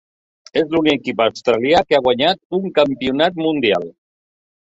És 0.59 0.71
l'únic 0.75 0.95
equip 1.01 1.19
australià 1.25 1.83
que 1.89 1.97
ha 1.97 2.01
guanyat 2.07 2.41
un 2.59 2.67
campionat 2.79 3.37
mundial. 3.47 3.87